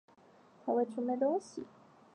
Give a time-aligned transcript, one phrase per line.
[0.65, 1.61] 他外出买东西